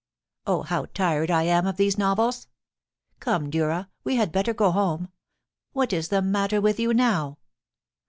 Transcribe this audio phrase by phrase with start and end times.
[0.47, 2.47] Oh, how tired I am of these novels!
[3.19, 5.09] Come, Durra, we had better go home.
[5.73, 7.37] What is the matter with you now